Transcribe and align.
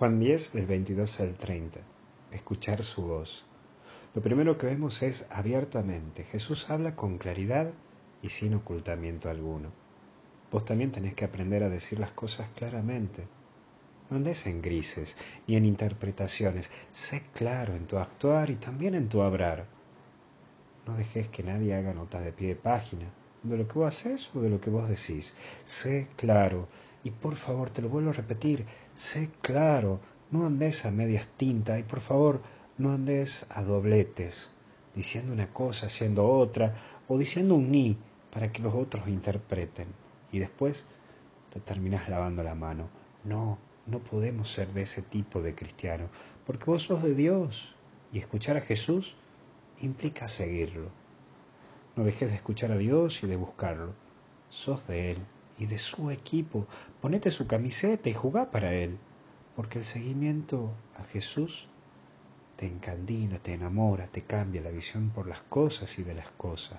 Juan 0.00 0.18
10 0.18 0.54
del 0.54 0.64
22 0.64 1.20
al 1.20 1.34
30. 1.34 1.78
Escuchar 2.32 2.82
su 2.82 3.02
voz. 3.02 3.44
Lo 4.14 4.22
primero 4.22 4.56
que 4.56 4.64
vemos 4.64 5.02
es 5.02 5.26
abiertamente. 5.30 6.24
Jesús 6.24 6.70
habla 6.70 6.96
con 6.96 7.18
claridad 7.18 7.70
y 8.22 8.30
sin 8.30 8.54
ocultamiento 8.54 9.28
alguno. 9.28 9.68
Vos 10.50 10.64
también 10.64 10.90
tenés 10.90 11.12
que 11.12 11.26
aprender 11.26 11.62
a 11.64 11.68
decir 11.68 11.98
las 11.98 12.12
cosas 12.12 12.48
claramente. 12.56 13.26
No 14.08 14.16
andes 14.16 14.46
en 14.46 14.62
grises 14.62 15.18
ni 15.46 15.56
en 15.56 15.66
interpretaciones. 15.66 16.70
Sé 16.92 17.24
claro 17.34 17.74
en 17.74 17.86
tu 17.86 17.98
actuar 17.98 18.48
y 18.48 18.54
también 18.54 18.94
en 18.94 19.10
tu 19.10 19.20
hablar. 19.20 19.66
No 20.86 20.96
dejes 20.96 21.28
que 21.28 21.42
nadie 21.42 21.74
haga 21.74 21.92
notas 21.92 22.24
de 22.24 22.32
pie 22.32 22.48
de 22.48 22.56
página 22.56 23.04
de 23.42 23.56
lo 23.56 23.68
que 23.68 23.78
vos 23.78 23.88
haces 23.88 24.30
o 24.34 24.40
de 24.40 24.48
lo 24.48 24.62
que 24.62 24.70
vos 24.70 24.88
decís. 24.88 25.34
Sé 25.64 26.08
claro 26.16 26.68
y 27.02 27.10
por 27.10 27.36
favor, 27.36 27.70
te 27.70 27.82
lo 27.82 27.88
vuelvo 27.88 28.10
a 28.10 28.14
repetir, 28.14 28.66
sé 28.94 29.30
claro, 29.40 30.00
no 30.30 30.44
andes 30.44 30.84
a 30.84 30.90
medias 30.90 31.26
tintas 31.36 31.80
y 31.80 31.82
por 31.82 32.00
favor, 32.00 32.40
no 32.78 32.92
andes 32.92 33.46
a 33.50 33.62
dobletes, 33.62 34.50
diciendo 34.94 35.32
una 35.32 35.52
cosa, 35.52 35.86
haciendo 35.86 36.26
otra, 36.26 36.74
o 37.08 37.18
diciendo 37.18 37.54
un 37.54 37.70
ni 37.70 37.96
para 38.30 38.52
que 38.52 38.62
los 38.62 38.74
otros 38.74 39.08
interpreten. 39.08 39.88
Y 40.30 40.38
después 40.38 40.86
te 41.52 41.60
terminas 41.60 42.08
lavando 42.08 42.42
la 42.42 42.54
mano. 42.54 42.88
No, 43.24 43.58
no 43.86 43.98
podemos 43.98 44.50
ser 44.52 44.68
de 44.72 44.82
ese 44.82 45.02
tipo 45.02 45.42
de 45.42 45.54
cristiano, 45.54 46.08
porque 46.46 46.66
vos 46.66 46.84
sos 46.84 47.02
de 47.02 47.14
Dios 47.14 47.74
y 48.12 48.18
escuchar 48.18 48.56
a 48.56 48.62
Jesús 48.62 49.16
implica 49.80 50.28
seguirlo. 50.28 50.90
No 51.96 52.04
dejes 52.04 52.28
de 52.28 52.36
escuchar 52.36 52.70
a 52.72 52.78
Dios 52.78 53.22
y 53.24 53.26
de 53.26 53.36
buscarlo. 53.36 53.94
Sos 54.48 54.86
de 54.86 55.12
Él 55.12 55.18
y 55.60 55.66
de 55.66 55.78
su 55.78 56.10
equipo. 56.10 56.66
Ponete 57.00 57.30
su 57.30 57.46
camiseta 57.46 58.08
y 58.08 58.14
jugá 58.14 58.50
para 58.50 58.74
él, 58.74 58.98
porque 59.54 59.78
el 59.78 59.84
seguimiento 59.84 60.72
a 60.96 61.04
Jesús 61.04 61.68
te 62.56 62.66
encandila, 62.66 63.38
te 63.38 63.54
enamora, 63.54 64.08
te 64.08 64.22
cambia 64.22 64.62
la 64.62 64.70
visión 64.70 65.10
por 65.10 65.28
las 65.28 65.42
cosas 65.42 65.98
y 65.98 66.02
de 66.02 66.14
las 66.14 66.30
cosas. 66.30 66.78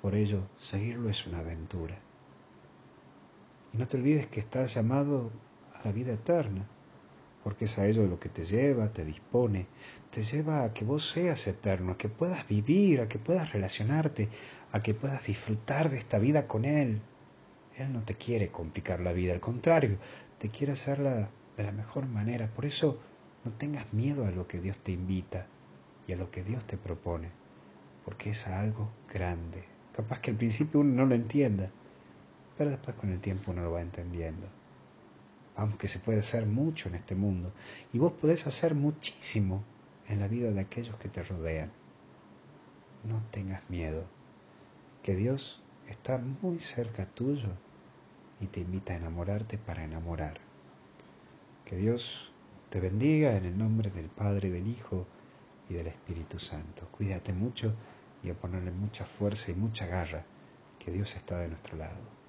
Por 0.00 0.14
ello, 0.14 0.42
seguirlo 0.56 1.10
es 1.10 1.26
una 1.26 1.40
aventura. 1.40 1.98
Y 3.72 3.76
no 3.76 3.88
te 3.88 3.96
olvides 3.96 4.28
que 4.28 4.40
estás 4.40 4.74
llamado 4.74 5.30
a 5.74 5.84
la 5.84 5.92
vida 5.92 6.12
eterna, 6.12 6.66
porque 7.42 7.64
es 7.64 7.76
a 7.78 7.86
ello 7.86 8.06
lo 8.06 8.20
que 8.20 8.28
te 8.28 8.44
lleva, 8.44 8.92
te 8.92 9.04
dispone, 9.04 9.66
te 10.10 10.22
lleva 10.22 10.62
a 10.62 10.72
que 10.72 10.84
vos 10.84 11.10
seas 11.10 11.46
eterno, 11.48 11.92
a 11.92 11.98
que 11.98 12.08
puedas 12.08 12.46
vivir, 12.46 13.00
a 13.00 13.08
que 13.08 13.18
puedas 13.18 13.52
relacionarte, 13.52 14.28
a 14.70 14.80
que 14.80 14.94
puedas 14.94 15.26
disfrutar 15.26 15.90
de 15.90 15.98
esta 15.98 16.18
vida 16.18 16.46
con 16.46 16.64
Él, 16.64 17.00
él 17.76 17.92
no 17.92 18.02
te 18.02 18.14
quiere 18.14 18.50
complicar 18.50 19.00
la 19.00 19.12
vida, 19.12 19.32
al 19.32 19.40
contrario, 19.40 19.98
te 20.38 20.48
quiere 20.48 20.72
hacerla 20.72 21.30
de 21.56 21.64
la 21.64 21.72
mejor 21.72 22.06
manera. 22.06 22.48
Por 22.48 22.64
eso 22.64 22.98
no 23.44 23.52
tengas 23.52 23.92
miedo 23.92 24.26
a 24.26 24.30
lo 24.30 24.46
que 24.46 24.60
Dios 24.60 24.78
te 24.78 24.92
invita 24.92 25.46
y 26.06 26.12
a 26.12 26.16
lo 26.16 26.30
que 26.30 26.44
Dios 26.44 26.64
te 26.64 26.76
propone, 26.76 27.30
porque 28.04 28.30
es 28.30 28.46
algo 28.46 28.90
grande. 29.12 29.64
Capaz 29.94 30.20
que 30.20 30.30
al 30.30 30.36
principio 30.36 30.80
uno 30.80 30.94
no 30.94 31.06
lo 31.06 31.14
entienda, 31.14 31.70
pero 32.56 32.70
después 32.70 32.96
con 32.96 33.10
el 33.10 33.20
tiempo 33.20 33.52
uno 33.52 33.62
lo 33.62 33.72
va 33.72 33.80
entendiendo. 33.80 34.46
Aunque 35.56 35.88
se 35.88 36.00
puede 36.00 36.20
hacer 36.20 36.46
mucho 36.46 36.88
en 36.88 36.96
este 36.96 37.14
mundo 37.14 37.52
y 37.92 37.98
vos 37.98 38.12
podés 38.12 38.46
hacer 38.46 38.74
muchísimo 38.74 39.62
en 40.08 40.20
la 40.20 40.28
vida 40.28 40.50
de 40.50 40.60
aquellos 40.60 40.96
que 40.96 41.08
te 41.08 41.22
rodean. 41.22 41.70
No 43.04 43.22
tengas 43.30 43.68
miedo, 43.68 44.04
que 45.02 45.14
Dios 45.14 45.63
está 45.88 46.18
muy 46.18 46.58
cerca 46.58 47.06
tuyo 47.06 47.48
y 48.40 48.46
te 48.46 48.60
invita 48.60 48.92
a 48.92 48.96
enamorarte 48.96 49.58
para 49.58 49.84
enamorar. 49.84 50.40
Que 51.64 51.76
Dios 51.76 52.32
te 52.70 52.80
bendiga 52.80 53.36
en 53.36 53.44
el 53.44 53.56
nombre 53.56 53.90
del 53.90 54.08
Padre, 54.08 54.50
del 54.50 54.66
Hijo 54.66 55.06
y 55.68 55.74
del 55.74 55.86
Espíritu 55.86 56.38
Santo. 56.38 56.88
Cuídate 56.90 57.32
mucho 57.32 57.74
y 58.22 58.30
a 58.30 58.34
ponerle 58.34 58.70
mucha 58.70 59.04
fuerza 59.04 59.50
y 59.50 59.54
mucha 59.54 59.86
garra, 59.86 60.24
que 60.78 60.90
Dios 60.90 61.14
está 61.14 61.38
de 61.38 61.48
nuestro 61.48 61.76
lado. 61.76 62.23